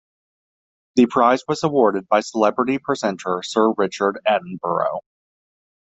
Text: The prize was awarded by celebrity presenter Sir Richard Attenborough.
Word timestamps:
The 0.95 1.05
prize 1.05 1.43
was 1.47 1.61
awarded 1.63 2.07
by 2.07 2.21
celebrity 2.21 2.79
presenter 2.79 3.43
Sir 3.43 3.71
Richard 3.77 4.17
Attenborough. 4.27 5.01